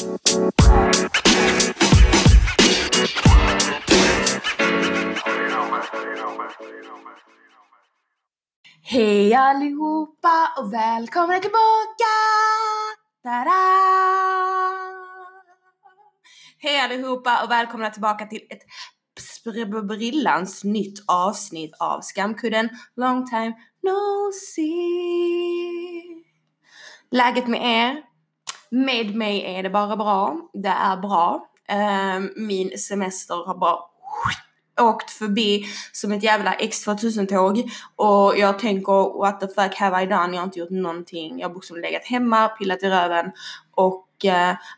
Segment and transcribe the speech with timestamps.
[0.00, 0.10] Hej
[9.34, 12.12] allihopa och välkomna tillbaka!
[13.22, 13.50] Ta-da!
[16.58, 18.62] Hej allihopa och välkomna tillbaka till ett
[19.88, 26.24] brillans nytt avsnitt av Skamkudden Long time no see.
[27.10, 28.09] Läget med er?
[28.70, 30.36] Med mig är det bara bra.
[30.52, 31.46] Det är bra.
[31.68, 33.78] Ehm, min semester har bara
[34.80, 40.32] åkt förbi som ett jävla X2000-tåg och jag tänker what the fuck have I done?
[40.32, 41.38] Jag har inte gjort någonting.
[41.38, 43.26] Jag har bokstavligen legat hemma, pillat i röven
[43.74, 44.30] och uh,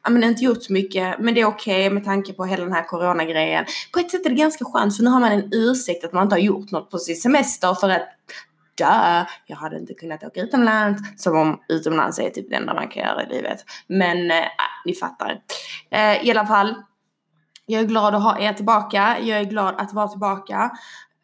[0.05, 2.65] ja men inte gjort så mycket men det är okej okay med tanke på hela
[2.65, 3.65] den här coronagrejen.
[3.93, 6.23] På ett sätt är det ganska skönt för nu har man en ursäkt att man
[6.23, 8.09] inte har gjort något på sin semester för att
[8.75, 11.23] dö, jag hade inte kunnat åka utomlands.
[11.23, 13.65] Som om utomlands är typ det enda man kan göra i livet.
[13.87, 14.47] Men eh, äh,
[14.87, 15.41] ni fattar.
[15.91, 16.75] Äh, I alla fall.
[17.67, 19.17] Jag är glad att ha er tillbaka.
[19.21, 20.71] Jag är glad att vara tillbaka.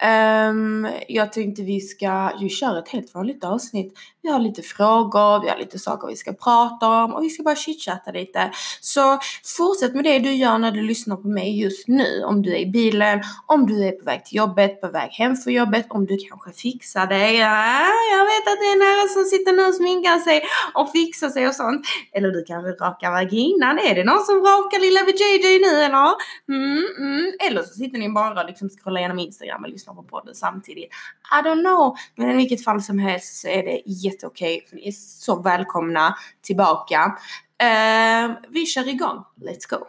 [0.03, 3.99] Um, jag tänkte vi ska ju köra ett helt vanligt avsnitt.
[4.23, 7.43] Vi har lite frågor, vi har lite saker vi ska prata om och vi ska
[7.43, 8.51] bara chitchatta lite.
[8.81, 9.19] Så
[9.57, 12.25] fortsätt med det du gör när du lyssnar på mig just nu.
[12.25, 15.37] Om du är i bilen, om du är på väg till jobbet, på väg hem
[15.37, 17.37] från jobbet, om du kanske fixar dig.
[17.37, 20.43] Ja, jag vet att det är några som sitter nu och sminkar sig
[20.75, 21.87] och fixar sig och sånt.
[22.13, 23.79] Eller du kanske rakar vaginan.
[23.79, 26.15] Är det någon som rakar lilla VJJ nu eller?
[26.49, 27.33] Mm, mm.
[27.47, 30.35] Eller så sitter ni bara och liksom scrollar igenom Instagram och lyssnar lyssnar på podden
[30.35, 30.91] samtidigt.
[31.33, 31.97] I don't know.
[32.17, 34.67] Men i vilket fall som helst så är det jätteokej.
[34.69, 37.19] För ni är så välkomna tillbaka.
[37.63, 39.25] Uh, vi kör igång.
[39.37, 39.87] Let's go.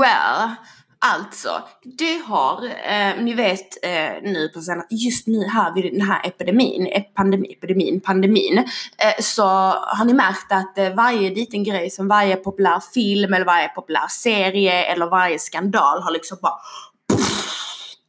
[0.00, 0.54] Well,
[1.14, 1.62] Alltså,
[1.98, 6.26] det har, eh, ni vet eh, nu på senare, just nu här vid den här
[6.26, 12.08] epidemin, pandemi, epidemin, pandemin, eh, så har ni märkt att eh, varje liten grej som
[12.08, 16.58] varje populär film eller varje populär serie eller varje skandal har liksom bara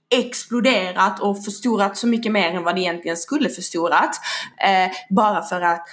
[0.09, 4.15] exploderat och förstorat så mycket mer än vad det egentligen skulle förstorat.
[4.57, 5.87] Eh, bara för att,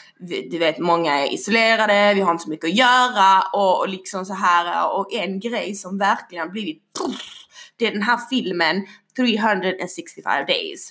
[0.50, 4.24] du vet, många är isolerade, vi har inte så mycket att göra och, och liksom
[4.24, 6.82] så här och en grej som verkligen blivit
[7.76, 8.86] det är den här filmen
[9.16, 10.90] 365 days.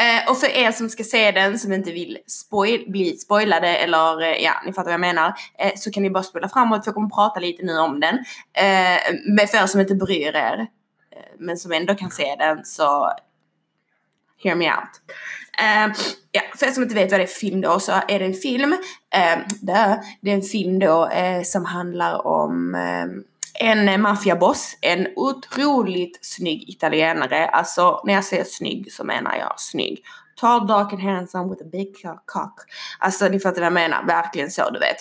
[0.00, 4.22] Eh, och för er som ska se den som inte vill spoil, bli spoilade eller
[4.22, 5.34] eh, ja, ni fattar vad jag menar.
[5.58, 8.14] Eh, så kan ni bara spola framåt för jag kommer prata lite nu om den.
[8.52, 10.66] Eh, men för er som inte bryr er
[11.38, 13.12] men som ändå kan se den så
[14.44, 15.00] hear me out.
[15.60, 15.94] Uh,
[16.32, 18.24] ja, för er som inte vet vad det är för film då så är det
[18.24, 18.78] en film, uh,
[20.20, 26.68] det är en film då uh, som handlar om ehm, en maffiaboss, en otroligt snygg
[26.68, 27.46] italienare.
[27.46, 30.04] Alltså när jag säger snygg så menar jag snygg.
[30.36, 32.60] Tall, dark and handsome with a big cock.
[32.98, 34.96] Alltså ni fattar vad jag menar, verkligen så du vet.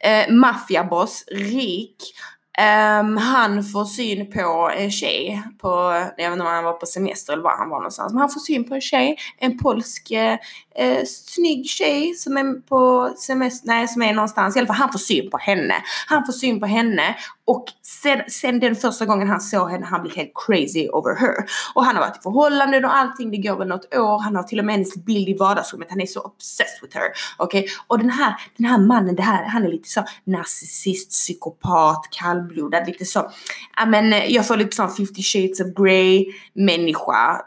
[0.00, 2.14] Eh, maffiaboss, rik,
[2.58, 5.68] Um, han får syn på en tjej på,
[6.16, 8.30] jag vet inte om han var på semester eller var han var någonstans, men han
[8.30, 13.88] får syn på en tjej, en polsk eh, snygg tjej som är på semester, nej
[13.88, 15.74] som är någonstans, i alla fall han får syn på henne.
[16.08, 17.14] Han får syn på henne
[17.46, 21.34] och sen, sen den första gången han såg henne, han blev helt crazy over her.
[21.74, 24.42] Och han har varit i förhållanden och allting, det går väl något år, han har
[24.42, 27.08] till och med hennes bild i vardagsrummet, han är så obsessed with her.
[27.36, 27.72] Okej, okay?
[27.86, 32.86] och den här, den här mannen, det här, han är lite så narcissist, psykopat, kallblodad,
[32.86, 33.30] lite så,
[33.76, 36.24] ja men eh, jag får lite sån 50 shades of grey
[36.54, 37.42] människa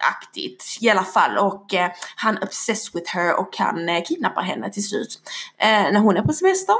[0.00, 4.70] aktigt i alla fall och eh, han obsessed with her och han eh, kidnappar henne
[4.72, 5.20] till slut.
[5.58, 6.74] Eh, när hon är på semester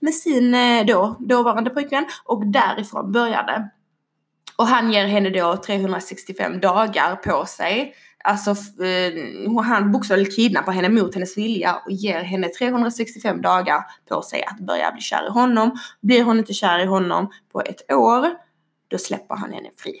[0.00, 3.70] med sin eh, då, dåvarande pojkvän och därifrån började.
[4.56, 8.50] Och han ger henne då 365 dagar på sig Alltså
[8.84, 14.44] eh, han bokstavligt kidnappar henne mot hennes vilja och ger henne 365 dagar på sig
[14.44, 15.78] att börja bli kär i honom.
[16.00, 18.28] Blir hon inte kär i honom på ett år,
[18.88, 20.00] då släpper han henne fri.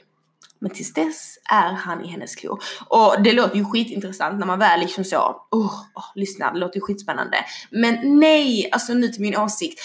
[0.60, 2.62] Men tills dess är han i hennes klor.
[2.86, 6.76] Och det låter ju skitintressant när man väl liksom så, oh, oh, lyssna, det låter
[6.76, 7.36] ju skitspännande.
[7.70, 9.80] Men nej, alltså nu till min åsikt.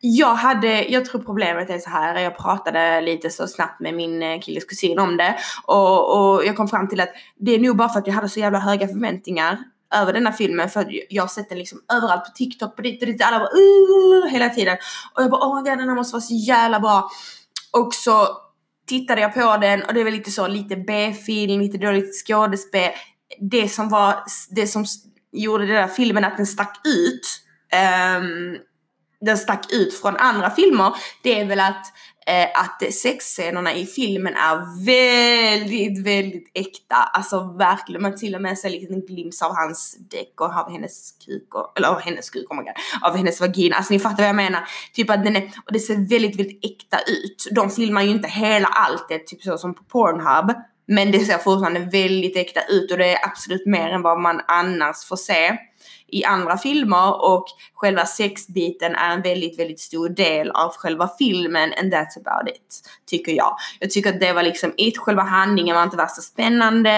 [0.00, 4.22] Jag hade, jag tror problemet är så här, jag pratade lite så snabbt med min
[4.22, 5.36] eh, killes kusin om det
[5.66, 8.28] och, och jag kom fram till att det är nog bara för att jag hade
[8.28, 9.58] så jävla höga förväntningar
[9.94, 13.06] över denna filmen för jag har sett den liksom överallt på TikTok, på dit och
[13.06, 14.76] dit, alla bara uh, hela tiden.
[15.14, 17.10] Och jag bara åh god den här måste vara så jävla bra.
[17.72, 18.28] Och så
[18.86, 22.90] tittade jag på den och det var lite så, lite B-film, lite dåligt skådespel.
[23.40, 24.16] Det som var,
[24.50, 24.84] det som
[25.32, 27.40] gjorde den där filmen att den stack ut,
[28.18, 28.58] um,
[29.20, 31.86] den stack ut från andra filmer, det är väl att
[32.26, 36.96] Eh, att sexscenerna i filmen är väldigt, väldigt äkta.
[36.96, 40.70] Alltså verkligen, man till och med ser liksom en glimt av hans däck och av
[40.70, 43.76] hennes kuk, och, eller av hennes kuk, oh my God, av hennes vagina.
[43.76, 44.68] Alltså ni fattar vad jag menar.
[44.92, 47.48] Typ att den är, och det ser väldigt, väldigt äkta ut.
[47.50, 50.54] De filmar ju inte hela allt, det typ så som på Pornhub.
[50.86, 54.40] Men det ser fortfarande väldigt äkta ut och det är absolut mer än vad man
[54.46, 55.58] annars får se
[56.06, 57.44] i andra filmer och
[57.74, 62.90] själva sexbiten är en väldigt, väldigt stor del av själva filmen and that's about it.
[63.06, 63.56] Tycker jag.
[63.80, 66.90] Jag tycker att det var liksom it, själva handlingen var inte värsta spännande.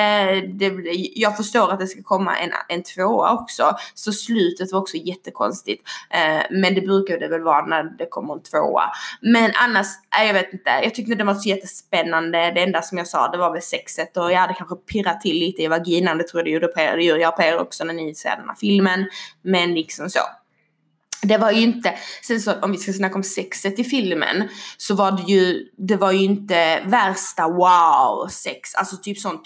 [0.54, 0.72] Det,
[1.14, 5.88] jag förstår att det ska komma en, en tvåa också, så slutet var också jättekonstigt.
[6.10, 8.84] Eh, men det brukar det väl vara när det kommer en tvåa.
[9.20, 9.86] Men annars,
[10.20, 12.50] eh, jag vet inte, jag tyckte det var så jättespännande.
[12.54, 15.38] Det enda som jag sa, det var väl sexet och jag hade kanske pirrat till
[15.38, 17.58] lite i vaginan, det tror jag det gjorde på er, det gör jag på er
[17.58, 18.75] också när ni ser den här filmen.
[19.42, 20.20] Men liksom så.
[21.22, 24.94] Det var ju inte, sen så om vi ska snacka om sexet i filmen, så
[24.94, 29.42] var det ju, det var ju inte värsta wow sex, alltså typ sånt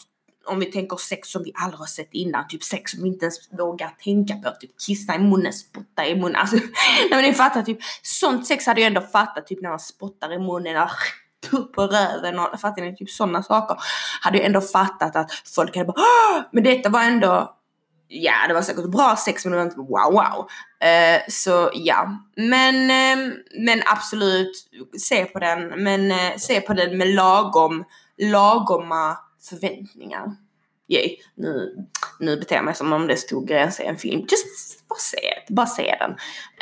[0.47, 3.25] om vi tänker sex som vi aldrig har sett innan, typ sex som vi inte
[3.25, 6.57] ens vågar tänka på, typ kissa i munnen, spotta i munnen, alltså,
[7.11, 10.33] nej men ni fattar typ, sånt sex hade jag ändå fattat, typ när man spottar
[10.33, 10.91] i munnen och
[11.59, 13.77] upp på röven och fattar ni, typ sådana saker.
[14.21, 16.43] Hade jag ändå fattat att folk hade bara Åh!
[16.53, 17.60] men detta var ändå
[18.11, 20.49] ja, det var säkert bra sex men det var inte wow wow.
[20.85, 24.53] Uh, så ja, men, uh, men absolut
[24.99, 27.85] se på den, men uh, se på den med lagom,
[28.19, 29.17] lagoma
[29.49, 30.37] förväntningar.
[30.89, 31.77] Yay, nu,
[32.21, 34.21] nu beter jag mig som om det stod gränser i en film.
[34.21, 35.19] Just bara se,
[35.49, 36.11] bara se den.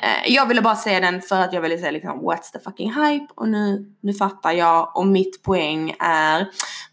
[0.03, 2.93] Eh, jag ville bara se den för att jag ville se liksom what's the fucking
[2.93, 6.49] hype och nu, nu fattar jag och mitt poäng är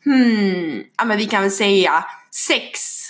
[0.06, 3.05] hmm, ja men vi kan väl säga sex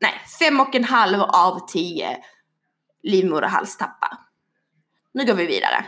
[0.00, 2.16] nej, fem och en halv av tio
[3.02, 4.10] livmoderhalstappar.
[5.14, 5.86] Nu går vi vidare.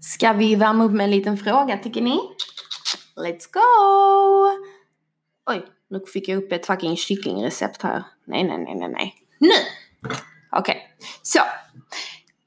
[0.00, 2.20] Ska vi värma upp med en liten fråga tycker ni?
[3.16, 3.60] Let's go!
[5.50, 8.04] Oj, nu fick jag upp ett fucking kycklingrecept här.
[8.26, 9.14] Nej, nej, nej, nej, nej.
[9.38, 9.54] Nu!
[10.52, 11.08] Okej, okay.
[11.22, 11.40] så.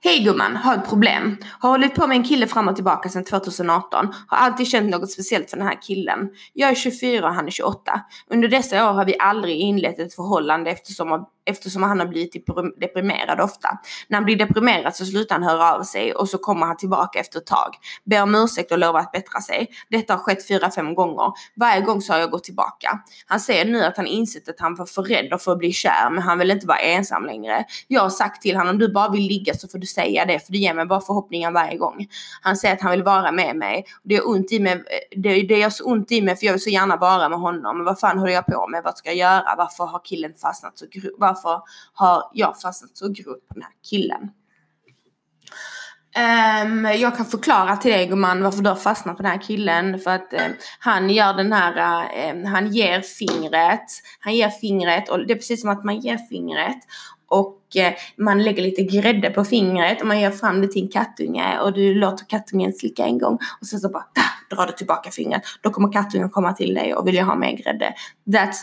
[0.03, 1.37] Hej gumman, har ett problem.
[1.59, 4.13] Har hållit på med en kille fram och tillbaka sedan 2018.
[4.27, 6.29] Har alltid känt något speciellt för den här killen.
[6.53, 8.01] Jag är 24 och han är 28.
[8.29, 12.47] Under dessa år har vi aldrig inlett ett förhållande eftersom eftersom han har blivit
[12.77, 13.69] deprimerad ofta.
[14.07, 17.19] När han blir deprimerad så slutar han höra av sig och så kommer han tillbaka
[17.19, 17.75] efter ett tag.
[18.05, 19.67] Ber om ursäkt och lovar att bättra sig.
[19.89, 21.31] Detta har skett fyra, fem gånger.
[21.55, 22.99] Varje gång så har jag gått tillbaka.
[23.25, 26.09] Han säger nu att han insett att han var för rädd för att bli kär
[26.11, 27.65] men han vill inte vara ensam längre.
[27.87, 30.39] Jag har sagt till honom om du bara vill ligga så får du säga det
[30.39, 32.07] för det ger mig bara förhoppningar varje gång.
[32.41, 33.85] Han säger att han vill vara med mig.
[34.03, 36.53] Det gör ont i mig, eh, det, det gör så ont i mig för jag
[36.53, 37.77] vill så gärna vara med honom.
[37.77, 38.83] Men vad fan håller jag på med?
[38.83, 39.55] Vad ska jag göra?
[39.57, 40.85] Varför har killen fastnat så
[41.17, 41.61] varför
[41.93, 44.29] har jag fastnat så grovt på den här killen.
[46.17, 49.99] Um, jag kan förklara till dig gumman varför du har fastnat på den här killen.
[49.99, 53.85] För att um, han gör den här, um, han ger fingret.
[54.19, 56.77] Han ger fingret och det är precis som att man ger fingret
[57.27, 60.89] och Eh, man lägger lite grädde på fingret och man ger fram det till en
[60.89, 64.73] kattunge och du låter kattungen slicka en gång och sen så bara da, drar du
[64.73, 65.41] tillbaka fingret.
[65.61, 67.93] Då kommer kattungen komma till dig och vill ha mer grädde.
[68.25, 68.57] That's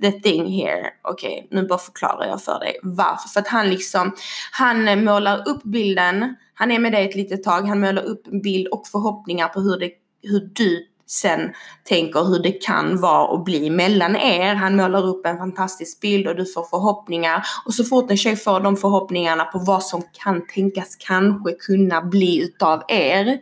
[0.00, 3.28] the thing here, okej okay, nu bara förklarar jag för dig varför.
[3.28, 4.12] För att han liksom,
[4.52, 8.42] han målar upp bilden, han är med dig ett litet tag, han målar upp en
[8.42, 9.90] bild och förhoppningar på hur, det,
[10.22, 11.52] hur du sen
[11.84, 14.54] tänker hur det kan vara och bli mellan er.
[14.54, 17.46] Han målar upp en fantastisk bild och du får förhoppningar.
[17.66, 22.02] Och så fort en tjej får de förhoppningarna på vad som kan tänkas kanske kunna
[22.02, 23.38] bli utav er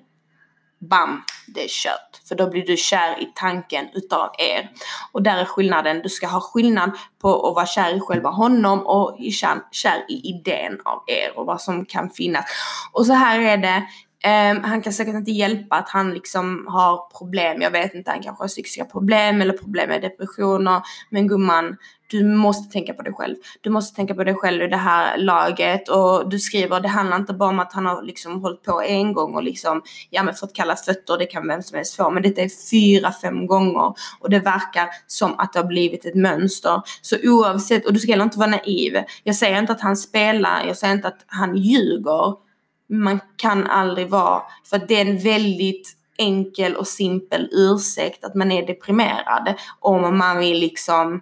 [0.88, 2.20] bam, det är kört.
[2.28, 4.70] För då blir du kär i tanken utav er.
[5.12, 6.00] Och där är skillnaden.
[6.02, 6.90] Du ska ha skillnad
[7.22, 11.46] på att vara kär i själva honom och kär, kär i idén av er och
[11.46, 12.44] vad som kan finnas.
[12.92, 13.82] Och så här är det
[14.24, 18.22] Um, han kan säkert inte hjälpa att han liksom har problem, jag vet inte, han
[18.22, 20.82] kanske har psykiska problem eller problem med depressioner.
[21.10, 21.76] Men gumman,
[22.06, 23.34] du måste tänka på dig själv.
[23.60, 27.16] Du måste tänka på dig själv i det här laget och du skriver, det handlar
[27.16, 30.34] inte bara om att han har liksom hållit på en gång och liksom, ja men
[30.34, 32.10] fått kalla fötter, det kan vem som helst få.
[32.10, 36.14] Men detta är fyra, fem gånger och det verkar som att det har blivit ett
[36.14, 36.82] mönster.
[37.02, 39.02] Så oavsett, och du ska heller inte vara naiv.
[39.22, 42.43] Jag säger inte att han spelar, jag säger inte att han ljuger
[42.88, 48.52] man kan aldrig vara, för det är en väldigt enkel och simpel ursäkt att man
[48.52, 51.20] är deprimerad om man vill liksom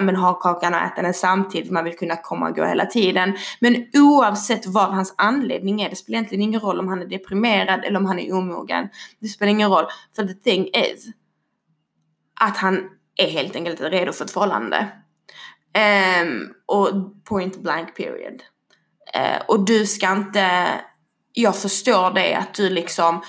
[0.00, 3.36] men ha kakan och äta den samtidigt, man vill kunna komma och gå hela tiden.
[3.60, 7.84] Men oavsett vad hans anledning är, det spelar egentligen ingen roll om han är deprimerad
[7.84, 8.88] eller om han är omogen.
[9.20, 9.84] Det spelar ingen roll,
[10.16, 11.06] för the thing is
[12.40, 14.88] att han är helt enkelt redo för ett förhållande.
[16.22, 16.88] Um, och
[17.24, 18.42] point blank period.
[19.16, 20.66] Uh, och du ska inte
[21.34, 23.22] jag förstår det att du liksom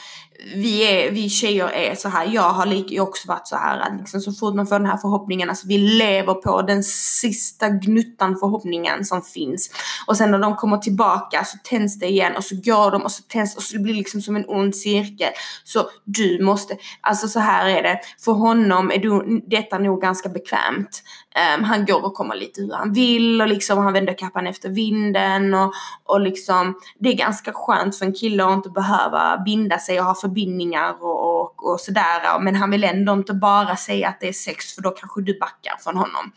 [0.55, 4.21] vi, är, vi tjejer är så här, jag har också varit så här att liksom
[4.21, 9.05] så fort man får den här förhoppningen, alltså vi lever på den sista gnuttan förhoppningen
[9.05, 9.69] som finns.
[10.07, 13.11] Och sen när de kommer tillbaka så tänds det igen och så går de och
[13.11, 15.31] så tänds och så det blir liksom som en ond cirkel.
[15.63, 20.29] Så du måste, alltså så här är det, för honom är du, detta nog ganska
[20.29, 21.03] bekvämt.
[21.57, 24.69] Um, han går och kommer lite hur han vill och liksom han vänder kappan efter
[24.69, 25.73] vinden och,
[26.03, 30.05] och liksom det är ganska skönt för en kille att inte behöva binda sig och
[30.05, 32.39] ha förbindningar och, och, och sådär.
[32.39, 35.39] Men han vill ändå inte bara säga att det är sex för då kanske du
[35.39, 36.31] backar från honom.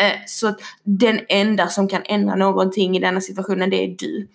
[0.00, 4.28] Uh, så den enda som kan ändra någonting i denna situationen det är du.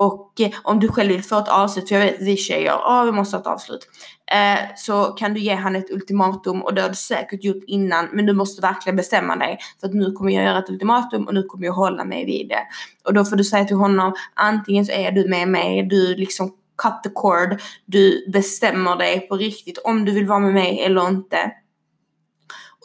[0.00, 2.74] Och eh, om du själv vill få ett avslut, för jag vet att vi tjejer,
[2.86, 3.88] åh vi måste ha ett avslut.
[4.32, 8.08] Eh, så kan du ge han ett ultimatum och det har du säkert gjort innan
[8.12, 11.34] men du måste verkligen bestämma dig för att nu kommer jag göra ett ultimatum och
[11.34, 12.62] nu kommer jag hålla mig vid det.
[13.04, 16.48] Och då får du säga till honom antingen så är du med mig, du liksom
[16.82, 21.08] cut the cord, du bestämmer dig på riktigt om du vill vara med mig eller
[21.08, 21.52] inte.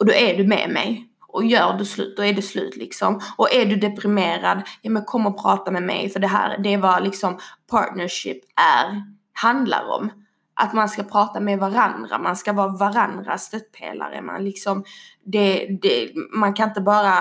[0.00, 3.20] Och då är du med mig och gör du slut, då är det slut liksom.
[3.36, 6.74] Och är du deprimerad, ja men kom och prata med mig för det här, det
[6.74, 7.38] är vad liksom
[7.70, 9.02] partnership är,
[9.32, 10.10] handlar om.
[10.54, 14.22] Att man ska prata med varandra, man ska vara varandras stöttpelare.
[14.22, 14.84] Man liksom,
[15.24, 17.14] det, det, man kan inte bara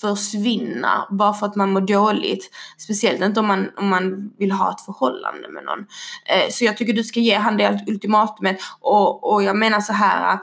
[0.00, 2.50] försvinna bara för att man mår dåligt.
[2.78, 5.78] Speciellt inte om man, om man vill ha ett förhållande med någon.
[6.26, 9.92] Eh, så jag tycker du ska ge han det ultimatumet och, och jag menar så
[9.92, 10.38] här eh,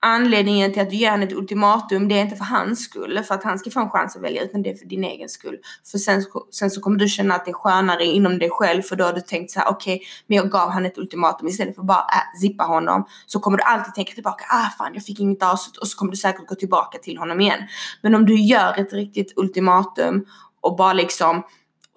[0.00, 3.34] anledningen till att du ger henne ett ultimatum, det är inte för hans skull, för
[3.34, 5.58] att han ska få en chans att välja, utan det är för din egen skull.
[5.90, 8.96] För sen, sen så kommer du känna att det är skönare inom dig själv, för
[8.96, 11.74] då har du tänkt så här: okej, okay, men jag gav han ett ultimatum istället
[11.74, 13.06] för bara äh, zippa honom.
[13.26, 16.10] Så kommer du alltid tänka tillbaka, ah fan jag fick inget avslut, och så kommer
[16.10, 17.60] du säkert gå tillbaka till honom igen.
[18.02, 20.24] Men om du gör ett riktigt ultimatum
[20.60, 21.42] och bara liksom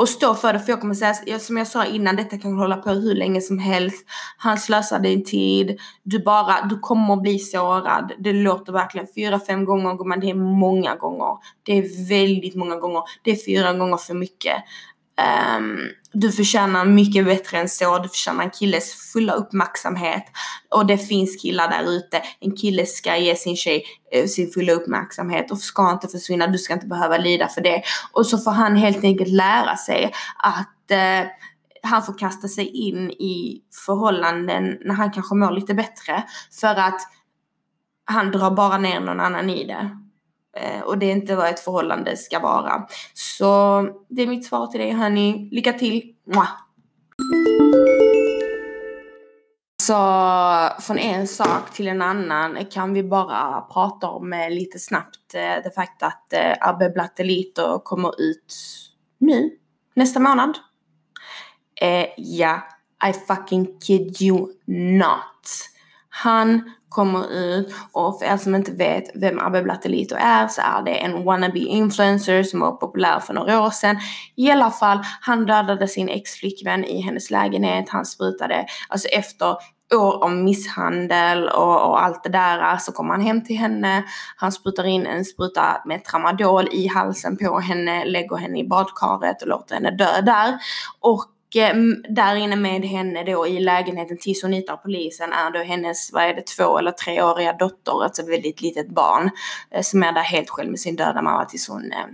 [0.02, 0.60] och stå för det.
[0.60, 3.60] För jag kommer säga, som jag sa innan, detta kan hålla på hur länge som
[3.60, 4.06] helst.
[4.38, 5.80] Han slösar din tid.
[6.04, 8.12] Du bara, du kommer att bli sårad.
[8.20, 11.38] Det låter verkligen fyra, fem gånger, men det är många gånger.
[11.64, 13.02] Det är väldigt många gånger.
[13.24, 14.56] Det är fyra gånger för mycket.
[15.58, 17.98] Um, du förtjänar mycket bättre än så.
[17.98, 20.24] Du förtjänar en killes fulla uppmärksamhet.
[20.70, 22.22] Och det finns killar där ute.
[22.40, 23.84] En kille ska ge sin tjej
[24.18, 26.48] uh, sin fulla uppmärksamhet och ska inte försvinna.
[26.48, 27.84] Du ska inte behöva lida för det.
[28.12, 31.30] Och så får han helt enkelt lära sig att uh,
[31.84, 36.24] han får kasta sig in i förhållanden när han kanske mår lite bättre.
[36.62, 37.02] För att
[38.06, 40.01] han drar bara ner någon annan i det.
[40.58, 42.88] Eh, och det är inte vad ett förhållande ska vara.
[43.14, 45.50] Så det är mitt svar till dig hörni.
[45.52, 46.14] Lycka till!
[46.26, 46.50] Mwah.
[49.82, 55.34] Så från en sak till en annan kan vi bara prata om eh, lite snabbt
[55.34, 58.56] eh, det faktum att Abbe Blattelito kommer ut
[59.18, 59.50] nu,
[59.94, 60.58] nästa månad.
[62.18, 62.62] Ja,
[63.10, 65.71] I fucking kid you not.
[66.14, 70.82] Han kommer ut och för er som inte vet vem Abbe Blattelito är så är
[70.86, 73.98] det en wannabe influencer som var populär för några år sedan.
[74.36, 77.90] I alla fall, han dödade sin ex-flickvän i hennes lägenhet.
[77.90, 79.56] Han sprutade, alltså efter
[79.96, 84.04] år av misshandel och, och, allt det där så kommer han hem till henne.
[84.36, 89.42] Han sprutar in en spruta med tramadol i halsen på henne, lägger henne i badkaret
[89.42, 90.60] och låter henne dö där.
[91.00, 91.26] Och
[91.56, 91.76] Eh,
[92.10, 96.24] där inne med henne då i lägenheten tills hon hittar polisen är då hennes, vad
[96.24, 99.30] är det, två eller treåriga dotter, alltså väldigt litet barn
[99.72, 102.06] eh, som är där helt själv med sin döda mamma tills hon eh,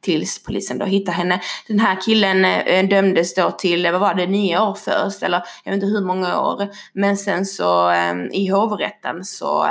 [0.00, 1.40] tills polisen då hittar henne.
[1.68, 5.42] Den här killen eh, eh, dömdes då till, vad var det, nio år först eller
[5.64, 6.68] jag vet inte hur många år.
[6.92, 7.92] Men sen så
[8.32, 9.68] i hovrätten så,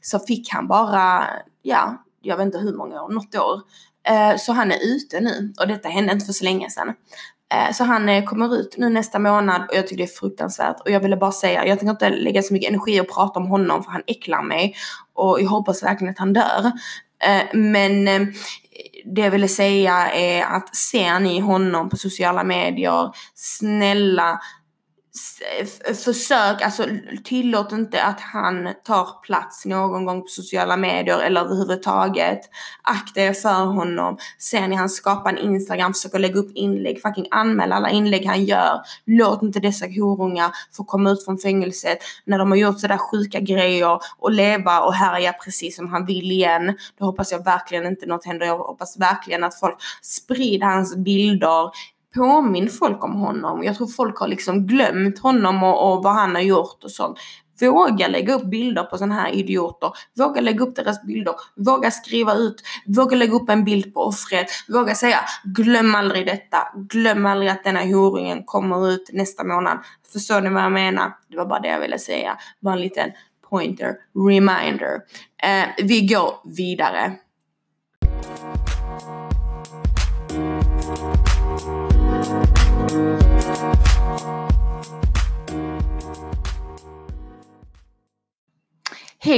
[0.00, 1.26] så fick han bara,
[1.62, 3.60] ja, jag vet inte hur många år, något år.
[4.38, 6.94] Så han är ute nu och detta hände inte för så länge sedan.
[7.54, 10.80] Eh, så han eh, kommer ut nu nästa månad och jag tycker det är fruktansvärt.
[10.80, 13.46] Och jag ville bara säga, jag tänker inte lägga så mycket energi och prata om
[13.46, 14.74] honom för han äcklar mig.
[15.14, 16.72] Och jag hoppas verkligen att han dör.
[17.24, 18.04] Eh, men
[19.04, 24.40] det jag ville säga är att ser ni honom på sociala medier, snälla
[26.04, 26.84] försök, alltså
[27.24, 32.40] tillåt inte att han tar plats någon gång på sociala medier eller överhuvudtaget.
[32.82, 34.18] Akta er för honom.
[34.38, 38.44] Ser ni han skapar en Instagram, försöker lägga upp inlägg, fucking anmäl alla inlägg han
[38.44, 38.80] gör.
[39.04, 43.40] Låt inte dessa horungar få komma ut från fängelset när de har gjort sådär sjuka
[43.40, 46.76] grejer och leva och härja precis som han vill igen.
[46.98, 48.46] Då hoppas jag verkligen inte något händer.
[48.46, 51.70] Jag hoppas verkligen att folk sprider hans bilder
[52.14, 53.64] påminn folk om honom.
[53.64, 57.18] Jag tror folk har liksom glömt honom och, och vad han har gjort och sånt.
[57.60, 59.90] Våga lägga upp bilder på sådana här idioter.
[60.16, 61.34] Våga lägga upp deras bilder.
[61.56, 62.62] Våga skriva ut.
[62.86, 64.46] Våga lägga upp en bild på offret.
[64.68, 66.58] Våga säga glöm aldrig detta.
[66.76, 69.78] Glöm aldrig att denna horungen kommer ut nästa månad.
[70.12, 71.12] Förstår ni vad jag menar?
[71.28, 72.38] Det var bara det jag ville säga.
[72.60, 73.10] Bara en liten
[73.50, 73.94] pointer,
[74.28, 75.00] reminder.
[75.42, 77.18] Eh, vi går vidare.
[82.18, 82.24] Hej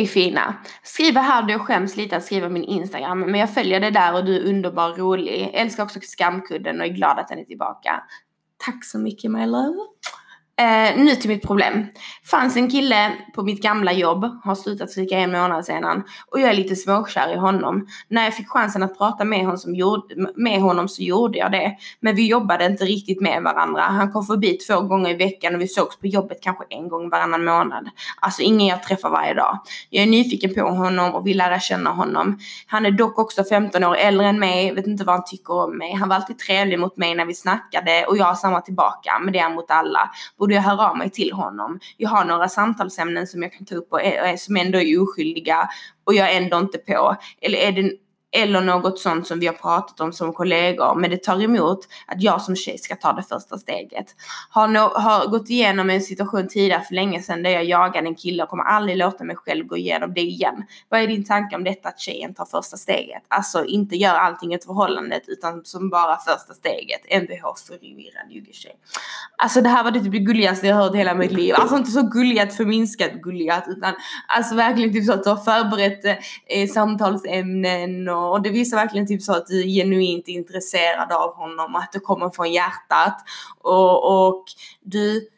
[0.06, 0.54] fina!
[0.82, 4.14] Skriver här då jag skäms lite att skriva min Instagram men jag följer dig där
[4.14, 5.50] och du är underbar och rolig.
[5.54, 8.02] Älskar också skamkudden och är glad att den är tillbaka.
[8.56, 9.78] Tack så mycket my love!
[10.60, 11.86] Eh, nu till mitt problem.
[12.30, 16.50] Fanns en kille på mitt gamla jobb, har slutat cirka en månad sedan och jag
[16.50, 17.86] är lite småkär i honom.
[18.08, 21.52] När jag fick chansen att prata med honom, som gjorde, med honom så gjorde jag
[21.52, 21.76] det.
[22.00, 23.82] Men vi jobbade inte riktigt med varandra.
[23.82, 27.10] Han kom förbi två gånger i veckan och vi sågs på jobbet kanske en gång
[27.10, 27.88] varannan månad.
[28.20, 29.58] Alltså ingen jag träffar varje dag.
[29.90, 32.38] Jag är nyfiken på honom och vill lära känna honom.
[32.66, 35.78] Han är dock också 15 år äldre än mig, vet inte vad han tycker om
[35.78, 35.94] mig.
[35.94, 39.32] Han var alltid trevlig mot mig när vi snackade och jag har samma tillbaka, men
[39.32, 40.10] det är han mot alla
[40.50, 41.80] borde jag höra av mig till honom.
[41.97, 45.69] Jag har några samtalsämnen som jag kan ta upp och, är, som ändå är oskyldiga
[46.04, 47.16] och jag är ändå inte på.
[47.40, 47.92] Eller är det
[48.32, 50.94] eller något sånt som vi har pratat om som kollegor.
[50.94, 54.06] Men det tar emot att jag som tjej ska ta det första steget.
[54.50, 58.14] Har, no har gått igenom en situation tidigare för länge sedan där jag jagade en
[58.14, 60.64] kille och kommer aldrig låta mig själv gå igenom det igen.
[60.88, 63.22] Vad är din tanke om detta att tjejen tar första steget?
[63.28, 67.00] Alltså inte gör allting i förhållandet utan som bara första steget.
[67.22, 68.75] Mvh förvirrad juggetjej.
[69.37, 71.54] Alltså det här var det typ det gulligaste jag hört i hela mitt liv.
[71.54, 73.94] Alltså inte så gulligt förminskat gulligt utan
[74.28, 76.04] alltså verkligen typ så att du har förberett
[76.46, 81.34] eh, samtalsämnen och och det visar verkligen typ så att du är genuint intresserad av
[81.34, 83.16] honom, att det kommer från hjärtat
[83.62, 84.44] och, och
[84.80, 85.28] du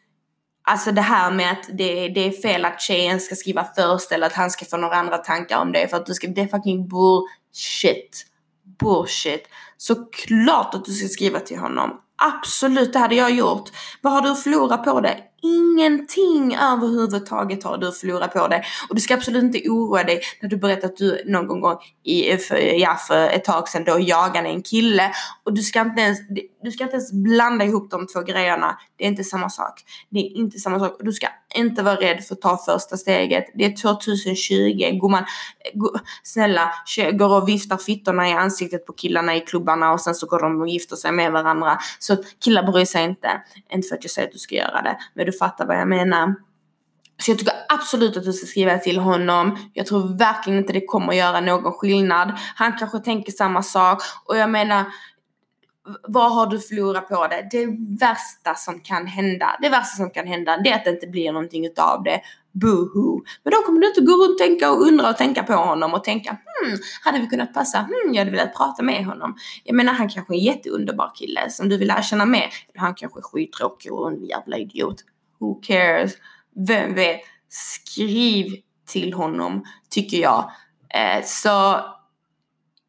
[0.65, 4.27] Alltså det här med att det, det är fel att tjejen ska skriva först eller
[4.27, 6.47] att han ska få några andra tankar om det för att du ska, det är
[6.47, 8.25] fucking bullshit.
[8.79, 9.43] Bullshit.
[9.77, 12.01] Såklart att du ska skriva till honom.
[12.15, 13.69] Absolut, det hade jag gjort.
[14.01, 15.17] Vad har du att förlora på det?
[15.43, 18.63] Ingenting överhuvudtaget har du förlorat på det.
[18.89, 22.37] Och du ska absolut inte oroa dig när du berättar att du någon gång i,
[22.37, 25.11] för, ja, för ett tag sedan då jagade en kille.
[25.43, 26.19] Och du ska, inte ens,
[26.63, 28.77] du ska inte ens blanda ihop de två grejerna.
[28.97, 29.81] Det är inte samma sak.
[30.09, 30.97] Det är inte samma sak.
[30.99, 33.45] Du ska inte vara rädd för att ta första steget.
[33.53, 34.99] Det är 2020.
[35.01, 35.25] Gumman,
[36.23, 36.71] snälla,
[37.13, 40.61] går och viftar fittorna i ansiktet på killarna i klubbarna och sen så går de
[40.61, 41.77] och gifter sig med varandra.
[41.99, 43.29] Så killar bryr sig inte.
[43.73, 44.97] Inte för att jag säger att du ska göra det.
[45.13, 46.35] Men du fattar vad jag menar.
[47.21, 49.57] Så jag tycker absolut att du ska skriva till honom.
[49.73, 52.33] Jag tror verkligen inte det kommer göra någon skillnad.
[52.55, 54.85] Han kanske tänker samma sak och jag menar
[56.07, 57.47] vad har du förlorat på det?
[57.51, 57.65] Det
[57.99, 61.31] värsta som kan hända, det värsta som kan hända, det är att det inte blir
[61.31, 62.21] någonting utav det.
[62.51, 63.23] Boohoo.
[63.43, 65.93] Men då kommer du inte gå runt och tänka och undra och tänka på honom
[65.93, 67.79] och tänka hmm, hade vi kunnat passa?
[67.79, 69.35] Hmm, jag hade velat prata med honom.
[69.63, 72.49] Jag menar han kanske är en jätteunderbar kille som du vill lära känna mer.
[72.75, 74.95] Han kanske är skittråkig och en jävla idiot.
[75.39, 76.13] Who cares?
[76.67, 77.21] Vem vet?
[77.49, 78.55] Skriv
[78.87, 80.51] till honom, tycker jag.
[80.89, 81.79] Eh, så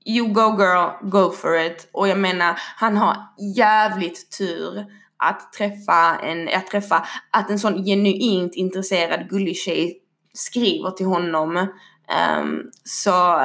[0.07, 1.89] you go girl, go for it.
[1.93, 3.17] Och jag menar, han har
[3.57, 4.87] jävligt tur
[5.17, 9.99] att träffa en, att träffa, att en sån genuint intresserad gullig tjej
[10.35, 11.57] skriver till honom.
[11.57, 13.41] Um, så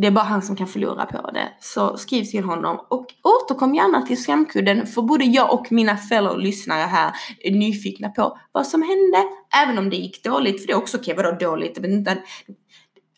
[0.00, 1.48] det är bara han som kan förlora på det.
[1.60, 6.38] Så skriv till honom och återkom gärna till skamkudden för både jag och mina fellow
[6.38, 9.24] lyssnare här är nyfikna på vad som hände.
[9.62, 11.78] Även om det gick dåligt, för det är också okej, okay, vadå dåligt?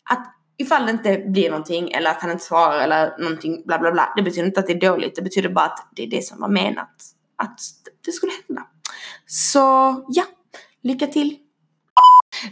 [0.09, 3.91] Att ifall det inte blir någonting eller att han inte svarar eller någonting bla bla
[3.91, 4.13] bla.
[4.15, 5.15] Det betyder inte att det är dåligt.
[5.15, 6.89] Det betyder bara att det är det som var menat
[7.37, 7.59] att
[8.05, 8.67] det skulle hända.
[9.25, 9.59] Så
[10.09, 10.23] ja,
[10.83, 11.37] lycka till!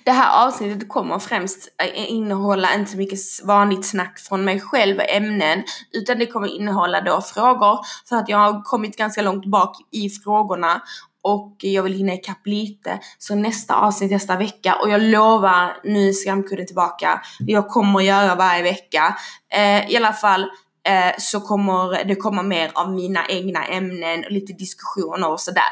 [0.04, 5.10] Det här avsnittet kommer främst innehålla inte så mycket vanligt snack från mig själv och
[5.10, 9.78] ämnen utan det kommer innehålla då frågor för att jag har kommit ganska långt bak
[9.92, 10.82] i frågorna
[11.22, 13.00] och jag vill hinna ikapp lite.
[13.18, 17.22] Så nästa avsnitt nästa vecka och jag lovar, nu är skamkudden tillbaka.
[17.40, 19.18] Jag kommer göra varje vecka.
[19.54, 20.42] Eh, I alla fall
[20.88, 25.64] eh, så kommer det komma mer av mina egna ämnen och lite diskussioner och sådär.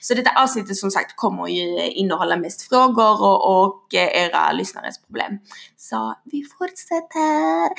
[0.00, 5.02] Så detta avsnittet som sagt kommer ju innehålla mest frågor och, och eh, era lyssnares
[5.02, 5.38] problem.
[5.76, 7.70] Så vi fortsätter.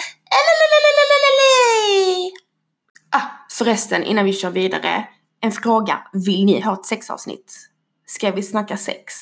[3.14, 5.08] Ah, förresten innan vi kör vidare
[5.42, 6.00] en fråga.
[6.14, 7.68] Vill ni ha ett sexavsnitt?
[8.06, 9.14] Ska vi snacka sex?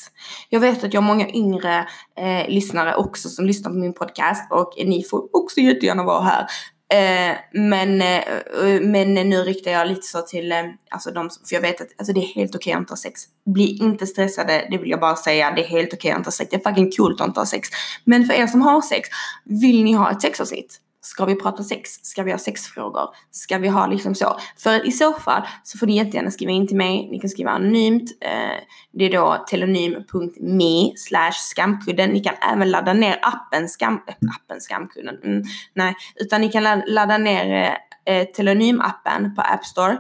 [0.49, 4.51] Jag vet att jag har många yngre eh, lyssnare också som lyssnar på min podcast
[4.51, 6.47] och ni får också jättegärna vara här.
[6.93, 10.57] Eh, men, eh, eh men nu riktar jag lite så till, eh,
[10.89, 13.21] alltså de för jag vet att alltså det är helt okej att inte ha sex.
[13.45, 15.51] Bli inte stressade, det vill jag bara säga.
[15.51, 16.49] Det är helt okej att inte ha sex.
[16.51, 17.69] Det är fucking coolt att inte ha sex.
[18.03, 19.09] Men för er som har sex,
[19.45, 20.79] vill ni ha ett sexavsnitt?
[21.01, 21.89] Ska vi prata sex?
[21.91, 23.09] Ska vi ha sexfrågor?
[23.31, 24.39] Ska vi ha liksom så?
[24.57, 27.09] För i så fall så får ni jättegärna skriva in till mig.
[27.11, 28.11] Ni kan skriva anonymt.
[28.21, 32.09] Eh, det är då telonym.me slash skamkudden.
[32.09, 35.15] Ni kan även ladda ner appen, skam, eh, appen skamkudden.
[35.23, 39.97] Mm, nej, utan ni kan ladda ner eh, telonym-appen på App Store.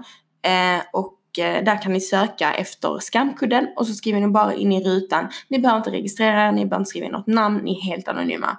[0.93, 4.83] Och Eh, där kan ni söka efter skamkudden och så skriver ni bara in i
[4.83, 5.29] rutan.
[5.47, 8.57] Ni behöver inte registrera, ni behöver inte skriva in något namn, ni är helt anonyma.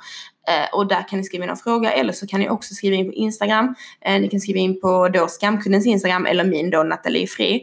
[0.48, 2.96] Eh, och där kan ni skriva in en fråga eller så kan ni också skriva
[2.96, 3.74] in på Instagram.
[4.00, 7.62] Eh, ni kan skriva in på då skamkuddens Instagram eller min då Nathalie Fri.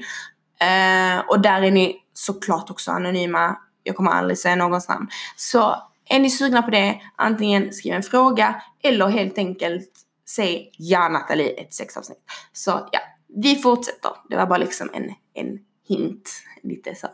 [1.28, 3.58] Och där är ni såklart också anonyma.
[3.84, 5.08] Jag kommer aldrig säga någons namn.
[5.36, 5.76] Så
[6.10, 9.90] är ni sugna på det, antingen skriv en fråga eller helt enkelt
[10.30, 12.24] säg ja Nathalie ett sexavsnitt.
[12.54, 14.12] Så ja, vi fortsätter.
[14.30, 16.32] Det var bara liksom en, en hint,
[16.64, 17.08] lite så,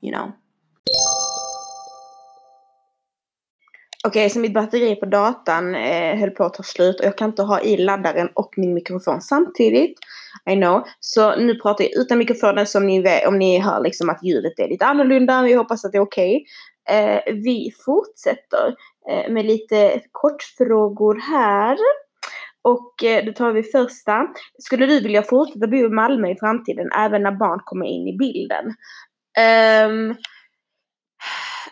[0.00, 0.32] you know.
[4.04, 7.18] Okej, okay, så mitt batteri på datan eh, höll på att ta slut och jag
[7.18, 9.98] kan inte ha i laddaren och min mikrofon samtidigt.
[10.50, 10.82] I know.
[11.00, 14.24] Så nu pratar jag utan mikrofonen så om ni, vet, om ni hör liksom att
[14.24, 15.42] ljudet är lite annorlunda.
[15.42, 16.44] Vi hoppas att det är okej.
[16.86, 16.98] Okay.
[16.98, 18.74] Eh, vi fortsätter
[19.10, 21.76] eh, med lite kortfrågor här.
[22.62, 24.26] Och eh, då tar vi första.
[24.58, 28.16] Skulle du vilja fortsätta bo i Malmö i framtiden även när barn kommer in i
[28.18, 28.66] bilden?
[29.86, 30.16] Um,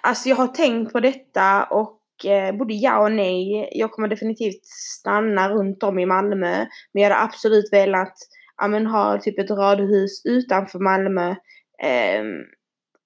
[0.00, 3.68] alltså jag har tänkt på detta och eh, både ja och nej.
[3.72, 6.66] Jag kommer definitivt stanna runt om i Malmö.
[6.92, 8.14] Men jag hade absolut velat
[8.56, 11.28] ja, men, ha typ ett radhus utanför Malmö.
[11.30, 12.44] Um,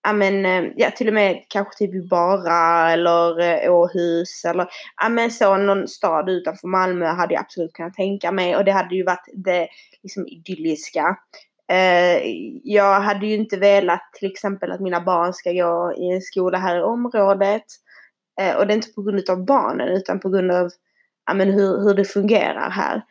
[0.05, 4.67] ja, men, eh, ja, till och med kanske typ i Bara eller eh, Åhus eller
[5.03, 8.73] ja, men så någon stad utanför Malmö hade jag absolut kunnat tänka mig och det
[8.73, 9.69] hade ju varit det
[10.03, 11.17] liksom idylliska.
[11.73, 12.21] Eh,
[12.65, 16.59] jag hade ju inte velat till exempel att mina barn ska gå i en skola
[16.59, 17.65] här i området.
[18.41, 20.71] Eh, och det är inte på grund av barnen utan på grund av
[21.27, 23.03] ja, men hur, hur det fungerar här.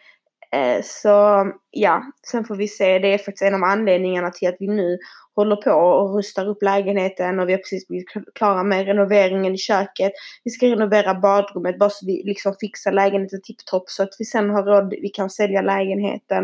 [0.54, 3.00] Eh, så ja, sen får vi se.
[3.00, 4.98] Det är faktiskt en av anledningarna till att vi nu
[5.36, 9.58] håller på och rustar upp lägenheten och vi har precis blivit klara med renoveringen i
[9.58, 10.12] köket.
[10.44, 14.50] Vi ska renovera badrummet bara så vi liksom fixar lägenheten tipptopp så att vi sen
[14.50, 16.44] har råd, vi kan sälja lägenheten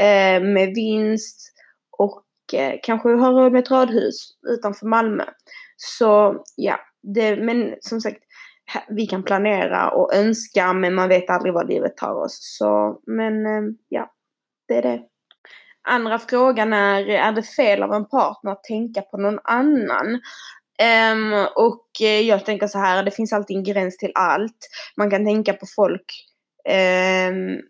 [0.00, 1.52] eh, med vinst
[1.98, 5.24] och eh, kanske har råd med ett radhus utanför Malmö.
[5.76, 8.18] Så ja, det, men som sagt,
[8.88, 12.38] vi kan planera och önska men man vet aldrig vad livet tar oss.
[12.58, 14.10] Så, men eh, ja,
[14.68, 15.02] det är det.
[15.88, 20.20] Andra frågan är, är det fel av en partner att tänka på någon annan?
[21.12, 24.68] Um, och eh, jag tänker så här, det finns alltid en gräns till allt.
[24.96, 26.04] Man kan tänka på folk
[26.68, 27.60] um,